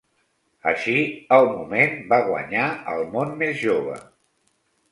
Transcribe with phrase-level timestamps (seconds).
[0.71, 0.95] Així,
[1.37, 2.65] el moment va guanyar
[2.95, 4.01] al món més jove.